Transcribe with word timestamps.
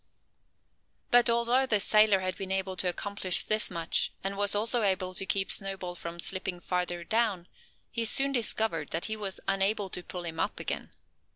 But 1.11 1.29
although 1.29 1.67
the 1.67 1.79
sailor 1.79 2.21
had 2.21 2.35
been 2.35 2.51
able 2.51 2.75
to 2.77 2.89
accomplish 2.89 3.43
this 3.43 3.69
much, 3.69 4.11
and 4.23 4.35
was 4.35 4.55
also 4.55 4.81
able 4.81 5.13
to 5.13 5.27
keep 5.27 5.51
Snowball 5.51 5.93
from 5.93 6.19
slipping 6.19 6.59
farther 6.59 7.03
down, 7.03 7.47
he 7.91 8.03
soon 8.03 8.31
discovered 8.31 8.89
that 8.89 9.05
he 9.05 9.15
was 9.15 9.39
unable 9.47 9.91
to 9.91 10.01
pull 10.01 10.25
him 10.25 10.39
up 10.39 10.59
again. 10.59 10.89